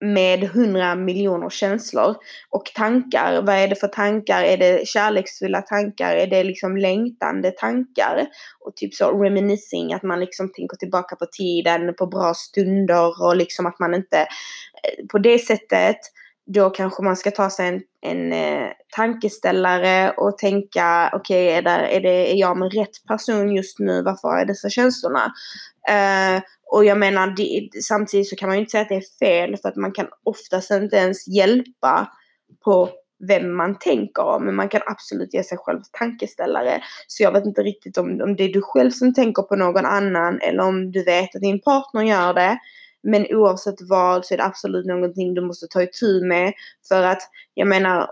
[0.00, 2.16] med hundra miljoner känslor
[2.50, 3.42] och tankar.
[3.42, 4.42] Vad är det för tankar?
[4.42, 6.16] Är det kärleksfulla tankar?
[6.16, 8.26] Är det liksom längtande tankar?
[8.60, 13.36] Och typ så reminiscing, att man liksom tänker tillbaka på tiden, på bra stunder och
[13.36, 15.98] liksom att man inte eh, på det sättet
[16.46, 21.82] då kanske man ska ta sig en, en eh, tankeställare och tänka okej, okay, är,
[21.82, 24.02] är, är jag med rätt person just nu?
[24.02, 25.32] Varför har jag dessa känslorna?
[25.88, 29.18] Eh, och jag menar, det, samtidigt så kan man ju inte säga att det är
[29.18, 32.12] fel för att man kan oftast inte ens hjälpa
[32.64, 32.90] på
[33.28, 34.44] vem man tänker om.
[34.44, 36.82] Men man kan absolut ge sig själv tankeställare.
[37.06, 39.86] Så jag vet inte riktigt om, om det är du själv som tänker på någon
[39.86, 42.58] annan eller om du vet att din partner gör det.
[43.02, 46.52] Men oavsett vad så är det absolut någonting du måste ta itu med.
[46.88, 47.22] För att
[47.54, 48.10] jag menar,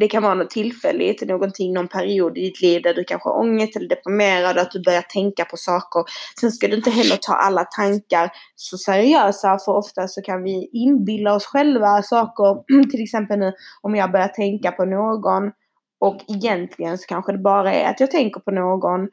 [0.00, 3.38] det kan vara något tillfälligt, någonting, någon period i ditt liv där du kanske har
[3.38, 6.04] ångest eller deprimerad och att du börjar tänka på saker.
[6.40, 10.70] Sen ska du inte heller ta alla tankar så seriösa för ofta så kan vi
[10.72, 12.82] inbilla oss själva saker.
[12.90, 15.52] Till exempel nu om jag börjar tänka på någon
[16.00, 19.08] och egentligen så kanske det bara är att jag tänker på någon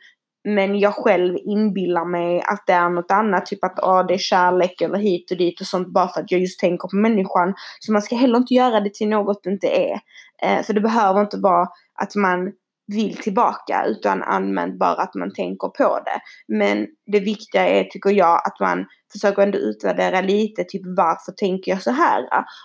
[0.45, 4.17] men jag själv inbillar mig att det är något annat, typ att ah, det är
[4.17, 7.53] kärlek eller hit och dit och sånt bara för att jag just tänker på människan.
[7.79, 9.99] Så man ska heller inte göra det till något det inte är.
[10.43, 11.67] Eh, för det behöver inte vara
[12.01, 12.51] att man
[12.87, 16.19] vill tillbaka utan använd bara att man tänker på det.
[16.47, 21.71] Men det viktiga är, tycker jag, att man försöker ändå utvärdera lite, typ varför tänker
[21.71, 22.23] jag så här?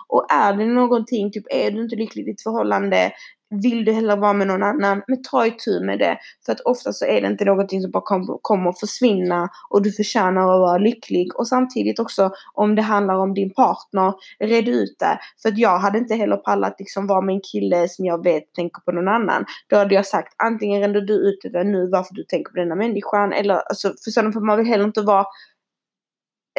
[0.08, 3.12] Och är det någonting, typ är du inte lycklig i ditt förhållande,
[3.50, 6.18] vill du hellre vara med någon annan, men ta itu med det.
[6.46, 9.82] För att ofta så är det inte någonting som bara kom, kommer att försvinna och
[9.82, 11.36] du förtjänar att vara lycklig.
[11.36, 15.18] Och samtidigt också om det handlar om din partner, red ut det.
[15.42, 18.54] För att jag hade inte heller pallat liksom vara med en kille som jag vet
[18.54, 19.44] tänker på någon annan.
[19.66, 22.74] Då hade jag sagt antingen reder du ut det nu varför du tänker på denna
[22.74, 25.20] människan eller alltså för sådana för man vill heller inte vara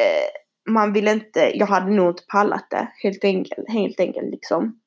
[0.00, 4.81] eh, man vill inte, jag hade nog inte pallat det helt enkelt, helt enkelt liksom.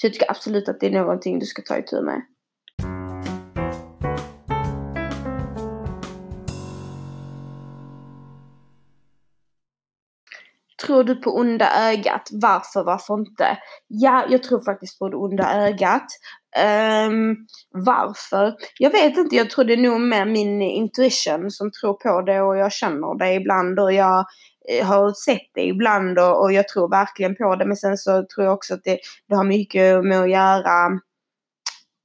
[0.00, 2.22] Så jag tycker absolut att det är någonting du ska ta itu med.
[10.86, 12.28] Tror du på onda ögat?
[12.32, 13.58] Varför, varför inte?
[13.88, 16.06] Ja, jag tror faktiskt på det onda ögat.
[17.08, 17.36] Um,
[17.70, 18.54] varför?
[18.78, 22.40] Jag vet inte, jag tror det är nog med min intuition som tror på det
[22.40, 24.24] och jag känner det ibland och jag
[24.70, 27.66] Eh, har sett det ibland och, och jag tror verkligen på det.
[27.66, 31.00] Men sen så tror jag också att det, det har mycket med att göra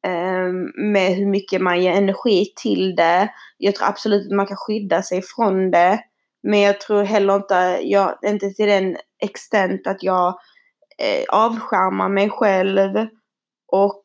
[0.08, 3.30] ehm, med hur mycket man ger energi till det.
[3.58, 5.99] Jag tror absolut att man kan skydda sig från det.
[6.43, 10.28] Men jag tror heller inte, jag, inte till den extent att jag
[10.97, 13.08] eh, avskärmar mig själv
[13.67, 14.04] och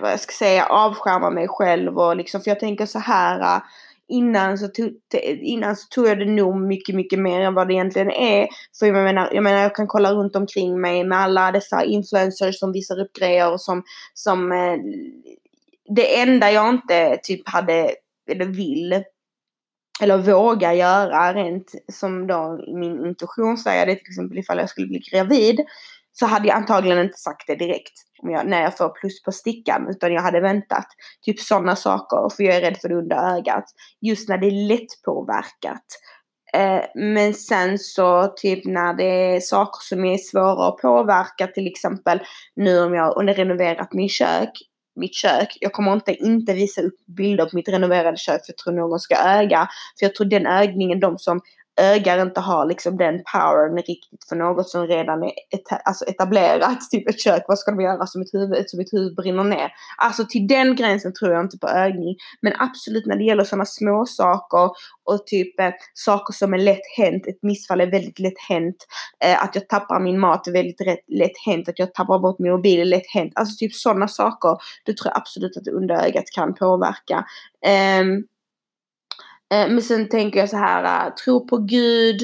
[0.00, 3.62] vad jag ska säga, avskärmar mig själv och liksom, för jag tänker så här
[4.08, 4.90] innan så, tog,
[5.40, 8.48] innan så tog jag det nog mycket, mycket mer än vad det egentligen är.
[8.78, 12.58] För jag menar, jag menar, jag kan kolla runt omkring mig med alla dessa influencers
[12.58, 13.82] som visar upp grejer och som,
[14.14, 14.76] som eh,
[15.94, 17.90] det enda jag inte typ hade,
[18.30, 19.02] eller vill,
[20.00, 24.86] eller vågar göra rent som då min intuition säger det till exempel ifall jag skulle
[24.86, 25.60] bli gravid
[26.20, 29.32] så hade jag antagligen inte sagt det direkt om jag, när jag får plus på
[29.32, 30.86] stickan utan jag hade väntat.
[31.22, 33.64] Typ sådana saker för jag är rädd för det under ögat.
[34.00, 35.84] Just när det är lättpåverkat.
[36.54, 41.66] Eh, men sen så typ när det är saker som är svåra att påverka till
[41.66, 42.20] exempel
[42.56, 44.50] nu om jag har renoverat min kök
[44.98, 45.58] mitt kök.
[45.60, 49.00] Jag kommer inte, inte visa upp bilder på mitt renoverade kök för jag tror någon
[49.00, 49.68] ska öga.
[49.98, 51.40] För jag tror den ögningen, de som
[51.78, 56.78] ögar inte har liksom den powern riktigt för något som redan är et alltså etablerat.
[56.90, 59.44] Typ ett kök, vad ska de göra alltså så mitt huvud, som ett huvud brinner
[59.44, 59.70] ner?
[59.98, 62.16] Alltså till den gränsen tror jag inte på ögning.
[62.42, 64.70] Men absolut när det gäller sådana små saker
[65.04, 67.26] och typ eh, saker som är lätt hänt.
[67.26, 68.76] Ett missfall är väldigt lätt hänt.
[69.24, 71.68] Eh, att jag tappar min mat är väldigt rätt, lätt hänt.
[71.68, 73.32] Att jag tappar bort min mobil är lätt hänt.
[73.34, 74.56] Alltså typ sådana saker.
[74.84, 77.24] Det tror jag absolut att det under ögat kan påverka.
[78.00, 78.37] Um, Eh,
[79.54, 82.22] Eh, men sen tänker jag så här, eh, tro på Gud,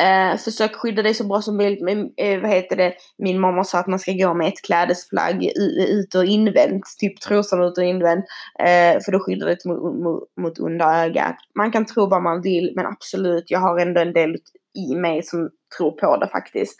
[0.00, 1.82] eh, försök skydda dig så bra som möjligt.
[1.82, 5.44] Men, eh, vad heter det, min mamma sa att man ska gå med ett klädesplagg
[5.88, 8.24] ut och invänt, typ trosan ut och invänt.
[9.04, 11.36] för då skyddar det mot, mot, mot onda ögat.
[11.58, 14.36] Man kan tro vad man vill, men absolut, jag har ändå en del
[14.90, 16.78] i mig som tror på det faktiskt.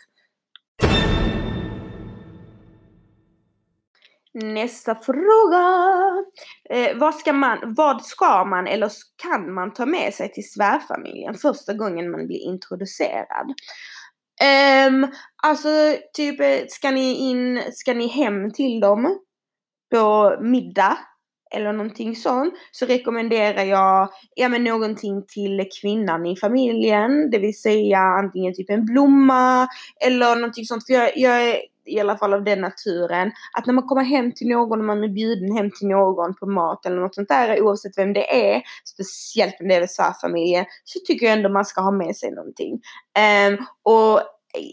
[4.43, 5.65] Nästa fråga.
[6.71, 8.91] Eh, vad, ska man, vad ska man eller
[9.23, 13.55] kan man ta med sig till svärfamiljen första gången man blir introducerad?
[14.89, 15.69] Um, alltså
[16.13, 19.19] typ eh, ska ni in, ska ni hem till dem
[19.91, 20.99] på middag
[21.55, 27.31] eller någonting sånt så rekommenderar jag ja, men någonting till kvinnan i familjen.
[27.31, 29.69] Det vill säga antingen typ en blomma
[30.07, 30.87] eller någonting sånt.
[30.87, 34.33] För jag, jag är i alla fall av den naturen, att när man kommer hem
[34.33, 37.63] till någon och man är bjuden hem till någon på mat eller något sånt där,
[37.63, 41.81] oavsett vem det är, speciellt om det är svärfamiljen, så tycker jag ändå man ska
[41.81, 42.81] ha med sig någonting.
[43.49, 44.23] Um, och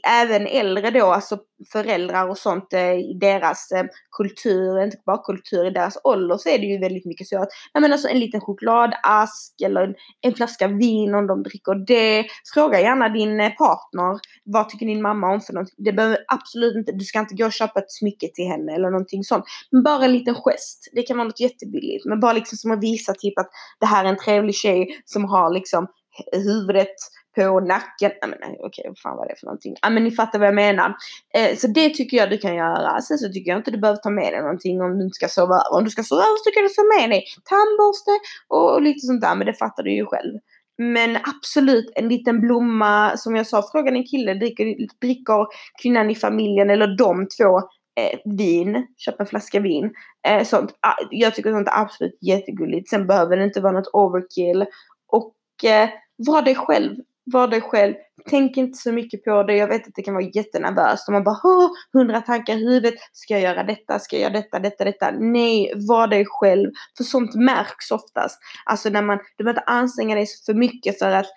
[0.07, 1.39] även äldre då, alltså
[1.71, 3.85] föräldrar och sånt eh, i deras eh,
[4.17, 7.49] kultur, inte bara kultur, i deras ålder så är det ju väldigt mycket så att,
[7.73, 12.25] jag menar alltså en liten chokladask eller en, en flaska vin om de dricker det.
[12.53, 15.75] Fråga gärna din eh, partner, vad tycker din mamma om för någonting?
[15.77, 18.89] Det behöver absolut inte, du ska inte gå och köpa ett smycke till henne eller
[18.89, 19.45] någonting sånt.
[19.71, 22.83] Men bara en liten gest, det kan vara något jättebilligt, men bara liksom som att
[22.83, 25.87] visa typ att det här är en trevlig tjej som har liksom
[26.31, 26.95] huvudet
[27.35, 28.11] på nacken.
[28.21, 29.75] Nej men okej, vad fan var det för någonting?
[29.81, 30.95] Ja men ni fattar vad jag menar.
[31.33, 33.01] Eh, så det tycker jag du kan göra.
[33.01, 35.27] Sen så tycker jag inte du behöver ta med dig någonting om du inte ska
[35.27, 35.77] sova över.
[35.77, 38.11] Om du ska sova över så kan du ta med dig tandborste
[38.47, 39.35] och, och lite sånt där.
[39.35, 40.39] Men det fattar du ju själv.
[40.77, 44.65] Men absolut en liten blomma, som jag sa, fråga din kille, dricker,
[45.01, 45.45] dricker
[45.81, 47.57] kvinnan i familjen eller de två
[47.95, 49.93] eh, vin, köp en flaska vin.
[50.27, 50.71] Eh, sånt.
[50.79, 52.89] Ah, jag tycker sånt är absolut jättegulligt.
[52.89, 54.65] Sen behöver det inte vara något overkill.
[55.07, 57.93] Och eh, var dig själv var dig själv.
[58.29, 59.55] Tänk inte så mycket på det.
[59.55, 61.07] Jag vet att det kan vara jättenervöst.
[61.07, 62.93] Och man bara, hundra tankar i huvudet.
[63.13, 63.99] Ska jag göra detta?
[63.99, 64.59] Ska jag göra detta?
[64.59, 64.83] Detta?
[64.83, 65.11] Detta?
[65.11, 66.71] Nej, var dig själv.
[66.97, 68.39] För sånt märks oftast.
[68.65, 71.27] Alltså när man, du behöver inte anstränga dig för mycket för att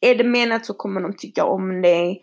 [0.00, 2.20] är det menat så kommer de tycka om dig.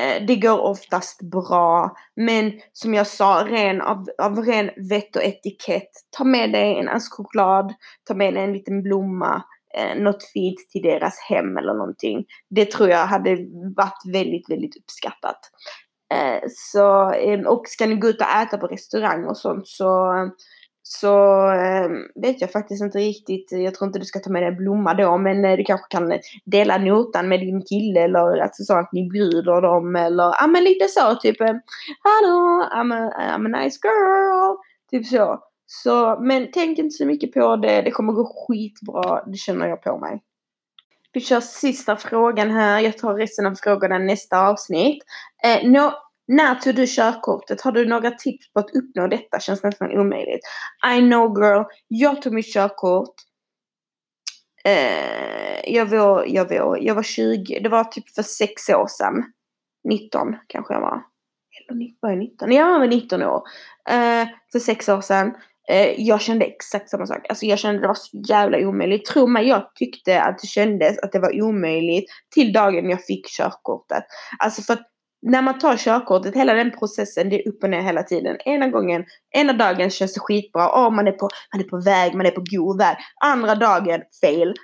[0.00, 1.96] Eh, det går oftast bra.
[2.16, 5.90] Men som jag sa, ren, av, av ren vett och etikett.
[6.10, 7.74] Ta med dig en ask choklad.
[8.04, 9.42] Ta med dig en liten blomma
[9.76, 12.24] eh, något fint till deras hem eller någonting.
[12.50, 13.30] Det tror jag hade
[13.76, 15.40] varit väldigt, väldigt uppskattat.
[16.14, 20.14] Eh, så, eh, och ska ni gå ut och äta på restaurang och sånt så,
[20.82, 23.52] så ehm, vet jag faktiskt inte riktigt.
[23.52, 26.12] Jag tror inte du ska ta med dig blomma då, men eh, du kanske kan
[26.44, 30.46] dela notan med din kille eller alltså så att ni bjuder dem eller ja ah,
[30.46, 31.54] men lite så typ eh,
[32.04, 34.56] Hallå, I'm a, I'm a nice girl.
[34.90, 35.49] Typ så.
[35.72, 37.82] Så, men tänk inte så mycket på det.
[37.82, 39.24] Det kommer gå skitbra.
[39.26, 40.22] Det känner jag på mig.
[41.12, 42.80] Vi kör sista frågan här.
[42.80, 45.02] Jag tar resten av frågorna nästa avsnitt.
[45.44, 45.92] Eh, no,
[46.28, 47.60] när tog du körkortet?
[47.60, 49.40] Har du några tips på att uppnå detta?
[49.40, 50.40] Känns nästan omöjligt.
[50.96, 51.64] I know girl.
[51.88, 53.14] Jag tog mitt körkort.
[54.64, 57.60] Eh, jag, var, jag, var, jag var 20.
[57.60, 59.24] Det var typ för sex år sedan.
[59.88, 61.02] 19 kanske jag var.
[61.70, 62.52] Eller var jag 19?
[62.52, 63.42] Jag var 19 år.
[63.88, 65.34] Eh, för sex år sedan.
[65.70, 67.26] Eh, jag kände exakt samma sak.
[67.28, 69.06] Alltså jag kände det var så jävla omöjligt.
[69.06, 72.04] Tro mig, jag tyckte att det kändes att det var omöjligt
[72.34, 74.04] till dagen jag fick körkortet.
[74.38, 74.86] Alltså för att
[75.22, 78.36] när man tar körkortet, hela den processen, det är upp och ner hela tiden.
[78.44, 79.04] Ena gången,
[79.36, 80.70] ena dagen känns det skitbra.
[80.74, 82.96] Åh, man är på, man är på väg, man är på god väg.
[83.24, 84.54] Andra dagen, fail.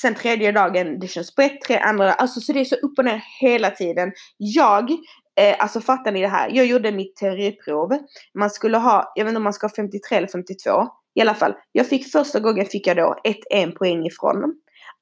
[0.00, 1.80] Sen tredje dagen, det känns bättre.
[1.80, 4.12] Andra, alltså så det är så upp och ner hela tiden.
[4.36, 4.90] Jag,
[5.38, 6.50] eh, alltså fattar ni det här?
[6.52, 7.98] Jag gjorde mitt teoriprov.
[8.34, 10.70] Man skulle ha, jag vet inte om man ska ha 53 eller 52.
[11.14, 14.54] I alla fall, jag fick första gången fick jag då ett en poäng ifrån.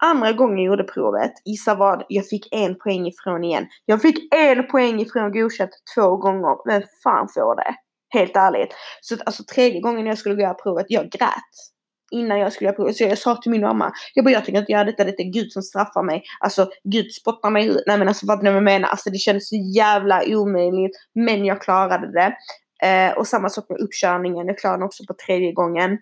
[0.04, 2.04] Andra gången jag gjorde provet, gissa vad?
[2.08, 3.66] Jag fick en poäng ifrån igen.
[3.84, 6.68] Jag fick en poäng ifrån godkänt två gånger.
[6.68, 7.74] Vem fan får det?
[8.18, 8.74] Helt ärligt.
[9.00, 11.75] Så alltså tredje gången jag skulle göra provet, jag grät.
[12.10, 12.96] Innan jag skulle göra provet.
[12.96, 15.32] Så jag sa till min mamma, jag bara jag tänker inte göra detta, det är
[15.32, 16.22] Gud som straffar mig.
[16.40, 17.82] Alltså Gud spottar mig ut.
[17.86, 18.88] Nej men alltså vad jag menar?
[18.88, 20.96] Alltså det kändes så jävla omöjligt.
[21.14, 22.36] Men jag klarade det.
[22.82, 25.98] Eh, och samma sak med uppkörningen, jag klarade den också på tredje gången.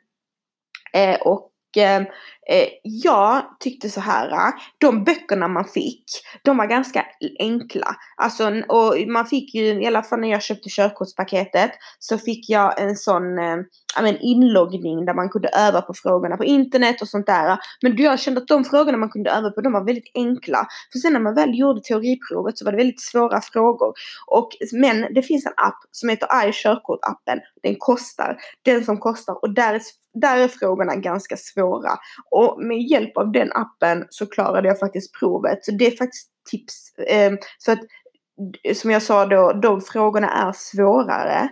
[0.92, 2.02] Eh, och eh,
[2.50, 6.04] eh, jag tyckte så här, eh, de böckerna man fick,
[6.42, 7.06] de var ganska
[7.38, 7.96] enkla.
[8.16, 12.80] Alltså, och man fick ju, i alla fall när jag köpte körkortspaketet, så fick jag
[12.80, 13.56] en sån eh,
[14.02, 17.58] men, inloggning där man kunde öva på frågorna på internet och sånt där.
[17.82, 20.66] Men jag kände att de frågorna man kunde öva på, de var väldigt enkla.
[20.92, 23.94] För sen när man väl gjorde teoriprovet så var det väldigt svåra frågor.
[24.26, 27.40] Och, men det finns en app som heter iKörkort-appen.
[27.62, 29.42] Den kostar, den som kostar.
[29.42, 29.82] Och där är,
[30.14, 31.90] där är frågorna ganska svåra.
[32.34, 35.64] Och med hjälp av den appen så klarade jag faktiskt provet.
[35.64, 36.94] Så det är faktiskt tips.
[37.08, 37.78] Ehm, så att,
[38.74, 41.48] som jag sa då, de frågorna är svårare.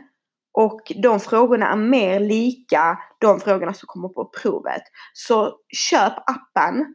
[0.53, 4.83] Och de frågorna är mer lika de frågorna som kommer på provet.
[5.13, 6.95] Så köp appen.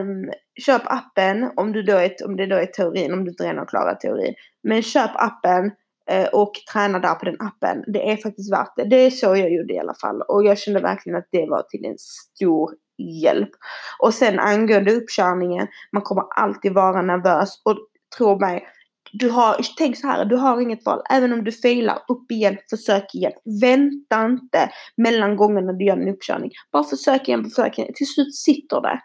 [0.00, 0.30] Um,
[0.66, 3.58] köp appen om, du då är, om det då är teorin, om du inte redan
[3.58, 4.34] har klarat teorin.
[4.62, 5.64] Men köp appen
[6.12, 7.84] uh, och träna där på den appen.
[7.86, 8.84] Det är faktiskt värt det.
[8.84, 10.22] Det är så jag gjorde i alla fall.
[10.22, 13.50] Och jag kände verkligen att det var till en stor hjälp.
[13.98, 17.60] Och sen angående uppkörningen, man kommer alltid vara nervös.
[17.64, 17.78] Och
[18.18, 18.66] tro mig,
[19.12, 21.02] du har, tänk så här, du har inget val.
[21.10, 23.32] Även om du failar, upp igen, försök igen.
[23.60, 26.50] Vänta inte mellan gångerna du gör en uppkörning.
[26.72, 27.92] Bara försök igen, försök igen.
[27.94, 29.00] Till slut sitter det.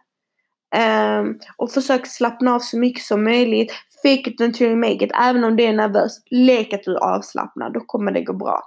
[0.77, 3.71] Um, och försök slappna av så mycket som möjligt.
[4.03, 5.11] Fake it until you make it.
[5.21, 7.73] Även om det är nervöst, lek att du är avslappnad.
[7.73, 8.61] Då kommer det gå bra.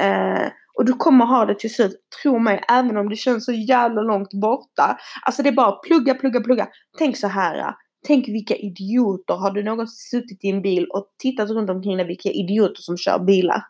[0.00, 0.48] Uh,
[0.80, 4.02] och du kommer ha det till slut, tro mig, även om det känns så jävla
[4.02, 4.98] långt borta.
[5.22, 6.68] Alltså det är bara plugga, plugga, plugga.
[6.98, 7.58] Tänk så här.
[7.58, 7.74] Äh,
[8.06, 9.34] tänk vilka idioter.
[9.34, 12.96] Har du någonsin suttit i en bil och tittat runt omkring dig vilka idioter som
[12.96, 13.62] kör bilar?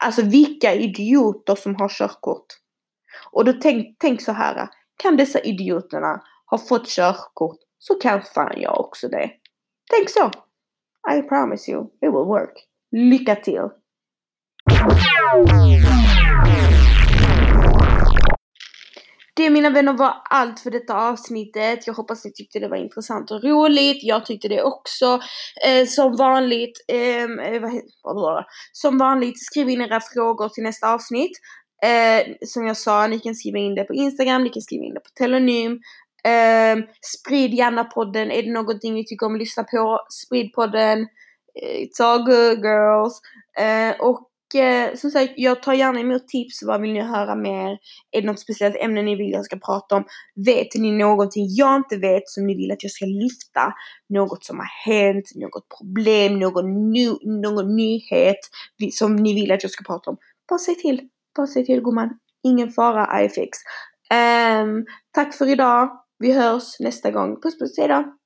[0.00, 2.46] Alltså vilka idioter som har körkort.
[3.32, 4.56] Och då tänk, tänk så här.
[4.56, 9.30] Äh, kan dessa idioterna ha fått körkort så kan fan jag också det.
[9.90, 10.30] Tänk så.
[11.16, 12.52] I promise you, it will work.
[12.92, 13.68] Lycka till!
[19.38, 21.86] Det mina vänner var allt för detta avsnittet.
[21.86, 23.98] Jag hoppas ni tyckte det var intressant och roligt.
[24.02, 25.20] Jag tyckte det också.
[25.66, 27.62] Eh, som vanligt, ehm, eh,
[28.02, 31.30] vad, som vanligt, skriv in era frågor till nästa avsnitt.
[31.84, 34.94] Eh, som jag sa, ni kan skriva in det på Instagram, ni kan skriva in
[34.94, 35.72] det på Telonym.
[36.24, 38.30] Eh, sprid gärna podden.
[38.30, 41.00] Är det någonting ni tycker om att lyssna på, sprid podden.
[41.62, 43.20] Eh, it's all good girls.
[43.58, 46.62] Eh, och eh, som sagt, jag tar gärna emot tips.
[46.62, 47.78] Vad vill ni höra mer?
[48.10, 50.04] Är det något speciellt ämne ni vill jag ska prata om?
[50.46, 53.74] Vet ni någonting jag inte vet som ni vill att jag ska lyfta?
[54.08, 58.38] Något som har hänt, något problem, någon, ny, någon nyhet
[58.92, 60.16] som ni vill att jag ska prata om?
[60.48, 61.08] Bara säg till.
[61.36, 62.18] Bara säg till gumman.
[62.42, 63.58] Ingen fara, I fix.
[64.62, 65.90] Um, tack för idag.
[66.18, 67.40] Vi hörs nästa gång.
[67.40, 68.17] Puss puss, hejdå!